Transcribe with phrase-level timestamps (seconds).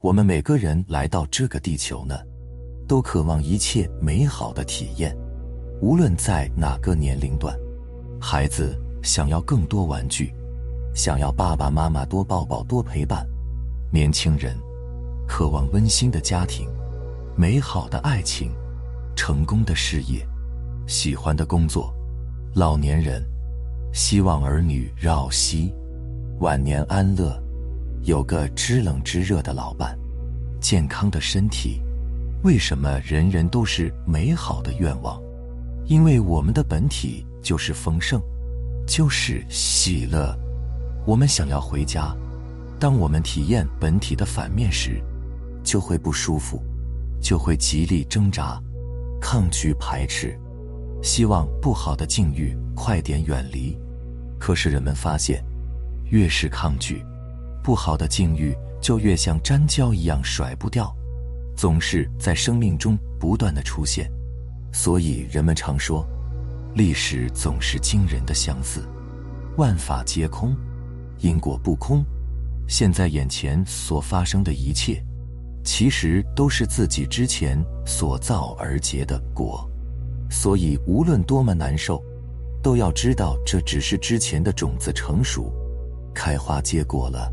[0.00, 2.18] 我们每个人来到这个地球呢，
[2.88, 5.14] 都渴望一切美好的体验，
[5.82, 7.54] 无论在哪个年龄段。
[8.18, 10.32] 孩子想要更多玩具，
[10.94, 13.26] 想要爸爸妈妈多抱抱、多陪伴；
[13.92, 14.56] 年轻人
[15.28, 16.66] 渴望温馨的家庭、
[17.36, 18.52] 美好的爱情、
[19.14, 20.26] 成功的事业、
[20.86, 21.92] 喜欢的工作；
[22.54, 23.22] 老年人
[23.92, 25.70] 希望儿女绕膝、
[26.38, 27.38] 晚年安乐。
[28.04, 29.96] 有个知冷知热的老伴，
[30.58, 31.82] 健康的身体，
[32.42, 35.20] 为什么人人都是美好的愿望？
[35.84, 38.20] 因为我们的本体就是丰盛，
[38.86, 40.34] 就是喜乐。
[41.06, 42.16] 我们想要回家，
[42.78, 45.02] 当我们体验本体的反面时，
[45.62, 46.62] 就会不舒服，
[47.20, 48.58] 就会极力挣扎、
[49.20, 50.38] 抗拒、排斥，
[51.02, 53.76] 希望不好的境遇快点远离。
[54.38, 55.44] 可是人们发现，
[56.06, 57.04] 越是抗拒。
[57.62, 60.94] 不好的境遇就越像粘胶一样甩不掉，
[61.56, 64.10] 总是在生命中不断的出现，
[64.72, 66.06] 所以人们常说，
[66.74, 68.82] 历史总是惊人的相似，
[69.56, 70.56] 万法皆空，
[71.18, 72.04] 因果不空。
[72.66, 75.02] 现在眼前所发生的一切，
[75.64, 79.68] 其实都是自己之前所造而结的果，
[80.30, 82.02] 所以无论多么难受，
[82.62, 85.52] 都要知道这只是之前的种子成熟，
[86.14, 87.30] 开花结果了。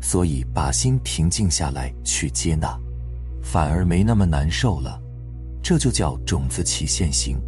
[0.00, 2.78] 所以，把心平静下来去接纳，
[3.42, 5.00] 反而没那么难受了。
[5.62, 7.38] 这就叫种子起现行。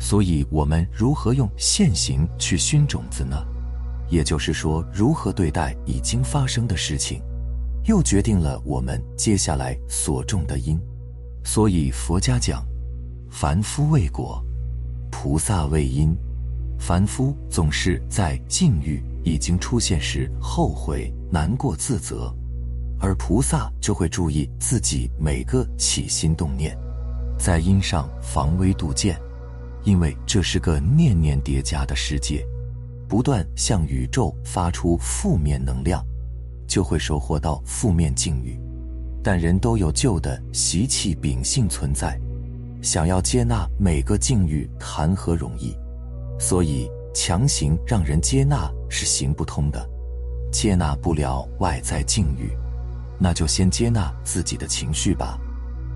[0.00, 3.36] 所以，我们如何用现行去熏种子呢？
[4.08, 7.22] 也就是说，如何对待已经发生的事情，
[7.84, 10.80] 又决定了我们接下来所种的因。
[11.44, 12.66] 所以，佛家讲，
[13.30, 14.44] 凡夫为果，
[15.10, 16.16] 菩萨为因。
[16.78, 21.14] 凡夫总是在境遇已经出现时后悔。
[21.32, 22.30] 难过自责，
[23.00, 26.76] 而菩萨就会注意自己每个起心动念，
[27.38, 29.18] 在因上防微杜渐，
[29.82, 32.46] 因为这是个念念叠加的世界，
[33.08, 36.04] 不断向宇宙发出负面能量，
[36.68, 38.60] 就会收获到负面境遇。
[39.24, 42.20] 但人都有旧的习气秉性存在，
[42.82, 45.74] 想要接纳每个境遇，谈何容易？
[46.38, 49.88] 所以强行让人接纳是行不通的。
[50.52, 52.52] 接纳不了外在境遇，
[53.18, 55.38] 那就先接纳自己的情绪吧。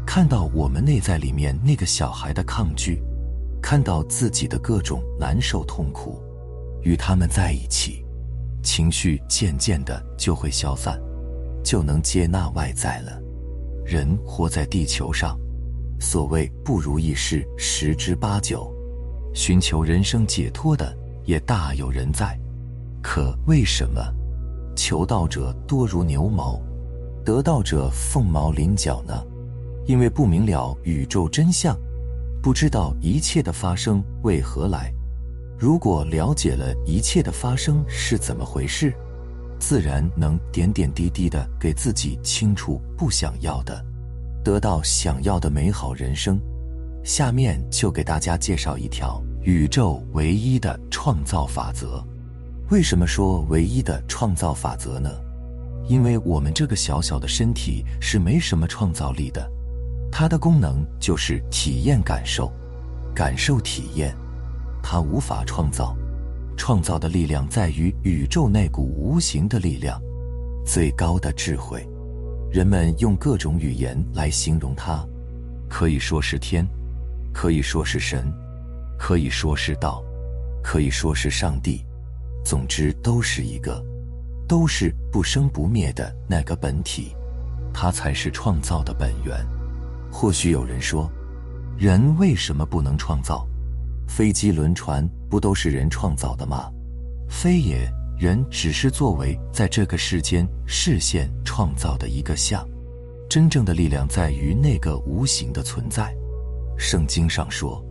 [0.06, 3.02] 看到我们内在里面那个小孩的抗拒，
[3.62, 6.22] 看到自己的各种难受痛苦，
[6.82, 8.04] 与他们在一起，
[8.62, 10.98] 情绪渐渐的就会消散，
[11.62, 13.20] 就能接纳外在了。
[13.84, 15.38] 人活在地球上，
[16.00, 18.72] 所谓不如意事十之八九，
[19.34, 22.38] 寻求人生解脱的也大有人在。
[23.02, 24.00] 可为什么？
[24.76, 26.60] 求道者多如牛毛，
[27.24, 29.24] 得道者凤毛麟角呢？
[29.86, 31.76] 因为不明了宇宙真相，
[32.42, 34.92] 不知道一切的发生为何来。
[35.58, 38.92] 如果了解了一切的发生是怎么回事，
[39.58, 43.82] 自然能点点滴滴的给自己清除不想要的，
[44.44, 46.38] 得到想要的美好人生。
[47.02, 52.04] 下面就给大家介绍一条宇宙唯一的创造法则。
[52.70, 55.08] 为什么说唯一的创造法则呢？
[55.88, 59.48] 因为我们这个小小的身体是没什么创造力的，
[60.10, 62.52] 它的功能就是体验感受，
[63.14, 64.12] 感受体验，
[64.82, 65.96] 它无法创造。
[66.56, 70.02] 创造的力量在于宇宙那股无形的力量，
[70.66, 71.86] 最高的智慧。
[72.50, 75.06] 人们用各种语言来形容它，
[75.68, 76.66] 可以说是天，
[77.32, 78.32] 可以说是神，
[78.98, 80.02] 可以说是道，
[80.64, 81.85] 可以说是上帝。
[82.46, 83.84] 总之，都是一个，
[84.46, 87.12] 都是不生不灭的那个本体，
[87.74, 89.44] 它才是创造的本源。
[90.12, 91.10] 或许有人说，
[91.76, 93.44] 人为什么不能创造？
[94.06, 96.70] 飞机、轮船不都是人创造的吗？
[97.28, 102.64] 非也，人只是作为在这个世间视线创造的一个像。
[103.28, 106.14] 真正的力量在于那个无形的存在。
[106.78, 107.84] 圣经上说，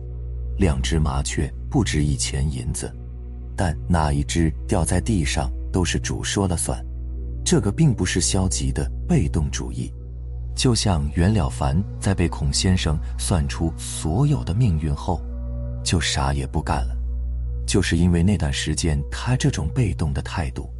[0.56, 2.90] 两只麻雀不值一钱银子。
[3.56, 6.84] 但哪一只掉在地上都是主说了算，
[7.44, 9.90] 这个并不是消极的被动主义。
[10.54, 15.20] 就像袁了凡在被孔先生算出所有的命运后，
[15.82, 16.96] 就啥也不干了，
[17.66, 20.70] 就是因为那段时间他这种被动的态度，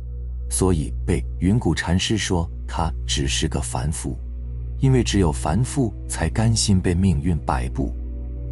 [0.51, 4.17] 所以被云谷禅师说他只是个凡夫，
[4.81, 7.93] 因为只有凡夫才甘心被命运摆布，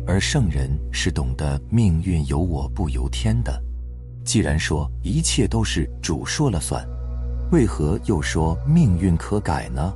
[0.06, 3.62] 而圣人是懂得命运由我不由天的。
[4.24, 6.84] 既然说一切都是主说了算，
[7.52, 9.94] 为何又说命运可改呢？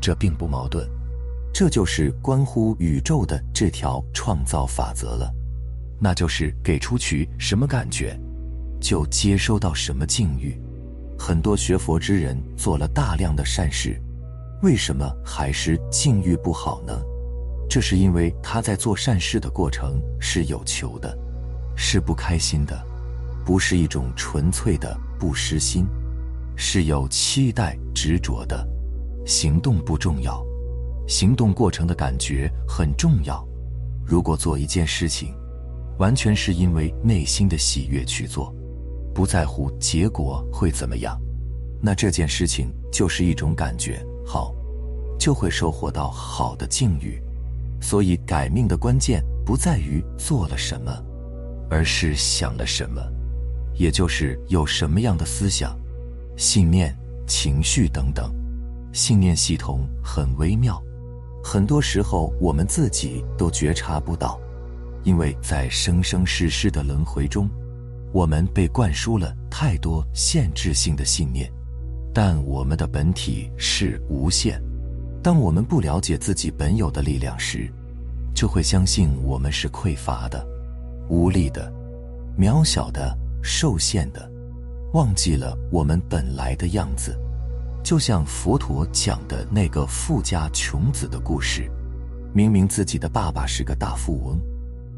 [0.00, 0.88] 这并不矛盾。
[1.52, 5.32] 这就是关乎宇宙的这条创造法则了，
[6.00, 8.18] 那就是给出去什么感觉，
[8.80, 10.58] 就接收到什么境遇。
[11.18, 14.00] 很多学佛之人做了大量的善事，
[14.62, 16.96] 为什么还是境遇不好呢？
[17.68, 21.18] 这是因为他在做善事的过程是有求的，
[21.76, 22.80] 是不开心的，
[23.48, 25.86] 不是一种纯粹的不失心，
[26.54, 28.62] 是有期待执着的。
[29.24, 30.44] 行动不重要。
[31.06, 33.42] 行动过程的感觉很重要。
[34.04, 35.34] 如果做一件事情，
[35.98, 38.54] 完全是因为内心的喜悦去做，
[39.14, 41.18] 不在乎结果会怎么样，
[41.80, 44.54] 那这件事情就是一种感觉好，
[45.18, 47.18] 就会收获到好的境遇。
[47.80, 50.92] 所以改命的关键不在于做了什么，
[51.70, 53.00] 而是想了什么，
[53.78, 55.78] 也就是有什么样的思想、
[56.36, 56.94] 信念、
[57.26, 58.30] 情绪等等。
[58.92, 60.82] 信念系统很微妙。
[61.44, 64.38] 很多时候，我们自己都觉察不到，
[65.04, 67.48] 因为在生生世世的轮回中，
[68.12, 71.50] 我们被灌输了太多限制性的信念。
[72.12, 74.60] 但我们的本体是无限。
[75.22, 77.70] 当我们不了解自己本有的力量时，
[78.34, 80.44] 就会相信我们是匮乏的、
[81.08, 81.72] 无力的、
[82.36, 84.30] 渺小的、受限的，
[84.92, 87.18] 忘记了我们本来的样子。
[87.82, 91.70] 就像佛陀讲的那个富家穷子的故事，
[92.34, 94.40] 明明自己的爸爸是个大富翁，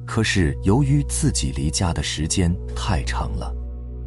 [0.07, 3.55] 可是由于自己离家的时间太长了，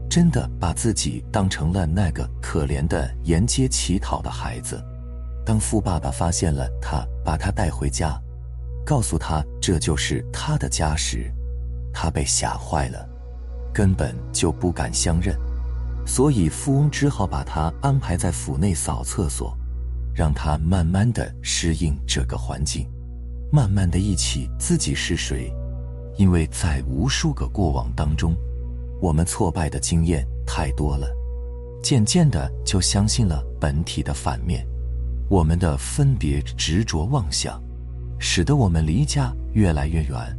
[0.10, 4.84] 真的把自己当成了那个可怜的沿街乞讨的孩子。
[5.46, 8.20] 当富爸爸发现了他，把他带回家，
[8.86, 11.32] 告诉他这就是他的家时，
[11.94, 13.08] 他被吓坏了，
[13.74, 15.36] 根本就不敢相认。
[16.06, 19.58] 所以，富翁只好把他安排在府内扫厕所，
[20.14, 22.88] 让他慢慢的适应这个环境，
[23.52, 25.52] 慢慢的忆起自己是谁。
[26.18, 28.36] 因为在无数个过往当中，
[29.02, 31.08] 我们挫败的经验太多了，
[31.82, 34.64] 渐渐的就相信了本体的反面。
[35.30, 37.60] 我们的分别执着妄想，
[38.20, 40.38] 使得我们离家越来越远，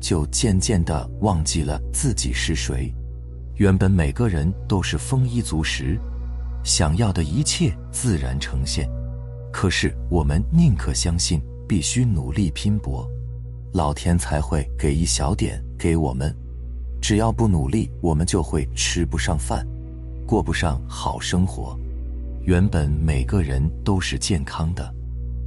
[0.00, 2.92] 就渐渐的忘记了自己是谁。
[3.56, 5.98] 原本每个人都是丰衣足食，
[6.62, 8.88] 想要的一切自然呈现。
[9.52, 13.08] 可是我们宁可相信必须努力拼搏，
[13.72, 16.34] 老天才会给一小点给我们。
[17.00, 19.66] 只要不努力，我们就会吃不上饭，
[20.26, 21.78] 过不上好生活。
[22.42, 24.94] 原本每个人都是健康的，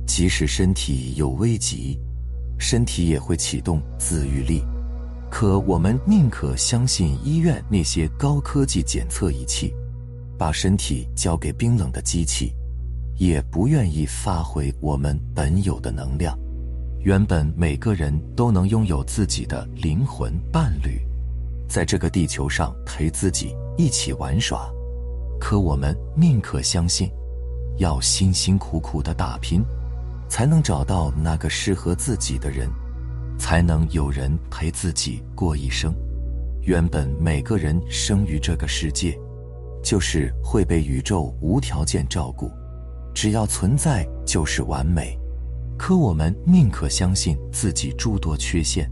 [0.07, 1.99] 即使身体有危急，
[2.59, 4.63] 身体也会启动自愈力。
[5.31, 9.73] 可我们宁可相信医院那些高科技检测仪器，
[10.37, 12.53] 把身体交给冰冷的机器，
[13.17, 16.37] 也不愿意发挥我们本有的能量。
[17.01, 20.99] 原本每个人都能拥有自己的灵魂伴侣，
[21.67, 24.69] 在这个地球上陪自己一起玩耍。
[25.39, 27.09] 可我们宁可相信，
[27.77, 29.63] 要辛辛苦苦的打拼，
[30.29, 32.69] 才能找到那个适合自己的人。
[33.39, 35.95] 才能有人陪自己过一生。
[36.61, 39.17] 原本每个人生于这个世界，
[39.81, 42.51] 就是会被宇宙无条件照顾，
[43.15, 45.17] 只要存在就是完美。
[45.77, 48.91] 可我们宁可相信自己诸多缺陷，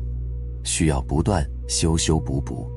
[0.63, 2.71] 需要不断修修补补，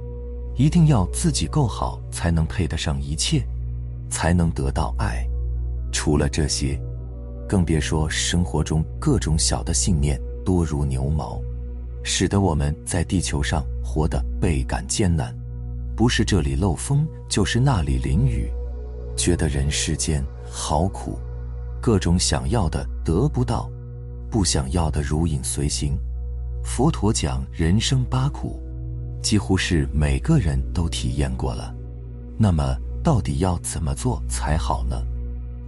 [0.56, 3.46] 一定要自己够好才能配得上一切，
[4.10, 5.24] 才能得到爱。
[5.92, 6.76] 除了这些，
[7.50, 11.42] 更别说生活中各种小的信念多如牛毛。
[12.04, 15.36] 使得我们在地球上活得倍感艰难，
[15.96, 18.48] 不是这里漏风，就是那里淋雨，
[19.16, 21.18] 觉得人世间好苦，
[21.82, 23.68] 各种想要的得不到，
[24.30, 25.98] 不想要的如影随形。
[26.62, 28.62] 佛陀讲人生八苦，
[29.20, 31.74] 几乎是每个人都体验过了。
[32.38, 34.96] 那么，到底要怎么做才好呢？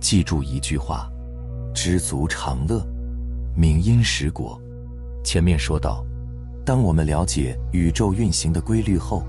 [0.01, 1.12] 记住一句话：
[1.75, 2.87] 知足常乐，
[3.57, 4.61] 明因实果。
[5.25, 6.05] 前面说到。
[6.65, 9.25] 当我们了解宇宙运行的规律后，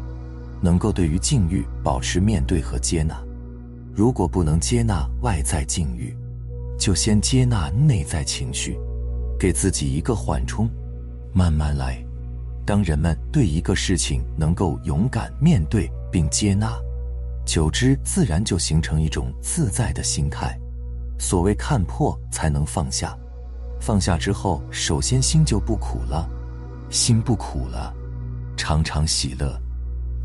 [0.61, 3.19] 能够对于境遇保持面对和接纳。
[3.91, 6.15] 如果不能接纳外在境遇，
[6.77, 8.77] 就先接纳内在情绪，
[9.39, 10.69] 给自己一个缓冲，
[11.33, 11.97] 慢慢来。
[12.67, 16.71] 当人们对一个事情能够勇敢面对并接纳，
[17.47, 20.55] 久之自然就形成一种自在的心态。
[21.23, 23.17] 所谓看破才能放下，
[23.79, 26.29] 放下之后，首先心就不苦了。
[26.89, 27.95] 心不苦了，
[28.57, 29.57] 常常喜乐，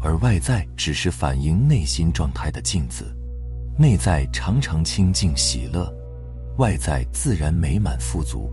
[0.00, 3.04] 而外在只是反映内心状态的镜子。
[3.78, 5.88] 内在常常清净喜乐，
[6.56, 8.50] 外在自然美满富足。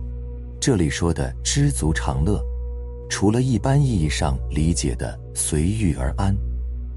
[0.60, 2.40] 这里说的知足常乐，
[3.10, 6.32] 除了一般意义上理解的随遇而安，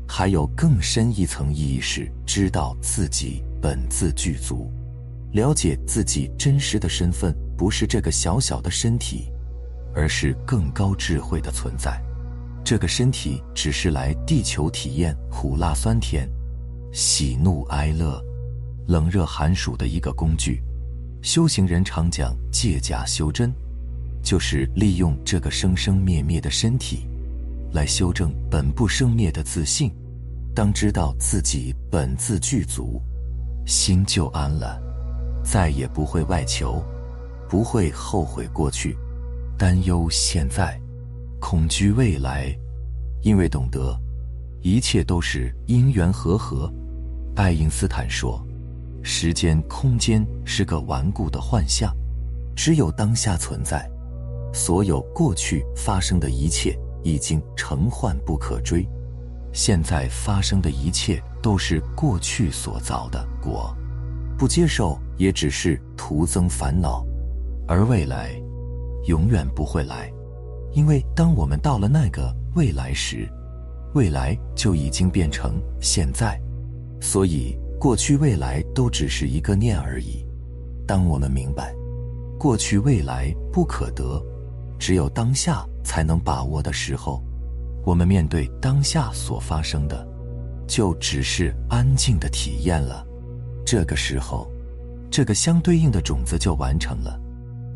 [0.07, 4.71] 还有更深一层意义是知道自己本自具足，
[5.31, 9.31] 了解自己真实的身份不是这个小小的身体，
[9.93, 12.01] 而是更高智慧的存在。
[12.63, 16.29] 这个身体只是来地球体验苦辣酸甜、
[16.91, 18.21] 喜怒哀乐、
[18.87, 20.61] 冷热寒暑的一个工具。
[21.21, 23.51] 修行人常讲借假修真，
[24.23, 27.07] 就是利用这个生生灭灭的身体，
[27.73, 29.91] 来修正本不生灭的自信。
[30.55, 33.01] 当知道自己本自具足，
[33.65, 34.81] 心就安了，
[35.43, 36.83] 再也不会外求，
[37.47, 38.97] 不会后悔过去，
[39.57, 40.79] 担忧现在。
[41.39, 42.53] 恐惧未来，
[43.21, 43.97] 因为懂得
[44.61, 46.71] 一切都是因缘和合。
[47.35, 48.45] 爱因斯坦说
[49.01, 51.95] ：“时间、空间是个顽固的幻象，
[52.55, 53.89] 只有当下存在。
[54.53, 58.85] 所有过去发生的一切已经成幻不可追，
[59.53, 63.73] 现在发生的一切都是过去所造的果，
[64.39, 67.05] 不接受也只是徒增烦恼。
[67.67, 68.31] 而未来，
[69.05, 70.11] 永远不会来。”
[70.71, 73.27] 因为当我们到了那个未来时，
[73.95, 76.39] 未来就已经变成现在，
[77.01, 80.23] 所以过去、未来都只是一个念而已。
[80.87, 81.73] 当我们明白
[82.37, 84.23] 过去、未来不可得，
[84.77, 87.19] 只有当下才能把握的时候，
[87.83, 90.07] 我们面对当下所发生的，
[90.67, 93.03] 就只是安静的体验了。
[93.71, 94.49] 这个时候，
[95.11, 97.21] 这个相对应的种子就完成了，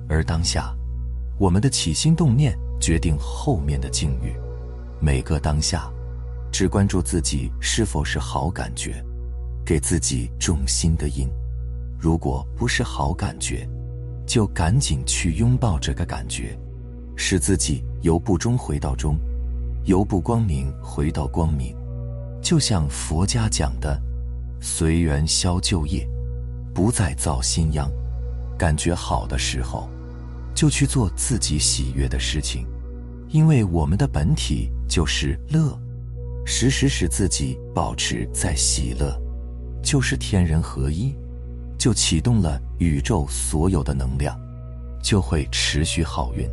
[0.09, 0.75] 而当下，
[1.37, 2.57] 我们的起心动念。
[2.81, 4.33] 决定后面的境遇，
[4.99, 5.87] 每个当下，
[6.51, 9.05] 只关注自己是否是好感觉，
[9.63, 11.29] 给自己种心的因。
[11.99, 13.69] 如果不是好感觉，
[14.25, 16.57] 就赶紧去拥抱这个感觉，
[17.15, 19.15] 使自己由不中回到中，
[19.85, 21.75] 由不光明回到光明。
[22.41, 24.01] 就像佛家讲的，
[24.65, 26.07] 随缘消旧业，
[26.73, 27.91] 不再造新殃。
[28.57, 29.89] 感觉好的时候，
[30.55, 32.65] 就去做自己喜悦的事情。
[33.27, 35.77] 因为我们的本体就是乐，
[36.45, 39.13] 时时使自己保持在喜乐，
[39.83, 41.13] 就是天人合一，
[41.77, 44.39] 就启动了宇宙所有的能量，
[45.03, 46.47] 就会持续好运。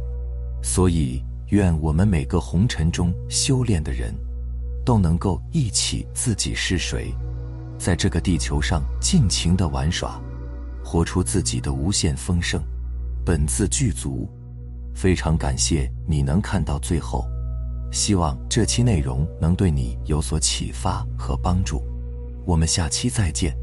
[0.65, 4.13] 所以，愿我们每个红尘中修炼的人，
[4.85, 7.15] 都能够忆起自己是谁，
[7.81, 10.21] 在这个地球上尽情的玩耍，
[10.85, 12.63] 活出自己的无限丰盛，
[13.25, 14.29] 本自具足。
[14.95, 17.25] 非常感谢你能看到最后，
[17.91, 21.83] 希望这期内容能对你有所启发和帮助。
[22.45, 23.60] 我们下期再见。